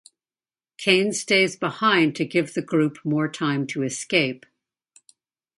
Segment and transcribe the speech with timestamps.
[0.79, 4.47] Kane stays behind to give the group more time to escape.